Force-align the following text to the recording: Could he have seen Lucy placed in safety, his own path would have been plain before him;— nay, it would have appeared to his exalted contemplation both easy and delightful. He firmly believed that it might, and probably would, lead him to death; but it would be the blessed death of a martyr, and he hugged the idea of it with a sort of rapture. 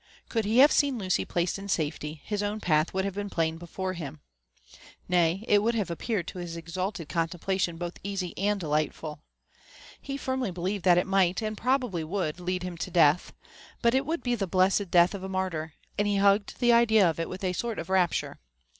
Could 0.29 0.45
he 0.45 0.57
have 0.57 0.71
seen 0.71 0.97
Lucy 0.97 1.25
placed 1.25 1.59
in 1.59 1.69
safety, 1.69 2.23
his 2.25 2.41
own 2.41 2.59
path 2.59 2.91
would 2.91 3.05
have 3.05 3.13
been 3.13 3.29
plain 3.29 3.59
before 3.59 3.93
him;— 3.93 4.19
nay, 5.07 5.45
it 5.47 5.61
would 5.61 5.75
have 5.75 5.91
appeared 5.91 6.25
to 6.29 6.39
his 6.39 6.57
exalted 6.57 7.07
contemplation 7.07 7.77
both 7.77 7.99
easy 8.01 8.35
and 8.35 8.59
delightful. 8.59 9.19
He 10.01 10.17
firmly 10.17 10.49
believed 10.49 10.85
that 10.85 10.97
it 10.97 11.05
might, 11.05 11.43
and 11.43 11.55
probably 11.55 12.03
would, 12.03 12.39
lead 12.39 12.63
him 12.63 12.77
to 12.77 12.89
death; 12.89 13.31
but 13.83 13.93
it 13.93 14.07
would 14.07 14.23
be 14.23 14.33
the 14.33 14.47
blessed 14.47 14.89
death 14.89 15.13
of 15.13 15.21
a 15.23 15.29
martyr, 15.29 15.73
and 15.99 16.07
he 16.07 16.17
hugged 16.17 16.57
the 16.59 16.73
idea 16.73 17.07
of 17.07 17.19
it 17.19 17.29
with 17.29 17.43
a 17.43 17.53
sort 17.53 17.77
of 17.77 17.87
rapture. 17.87 18.39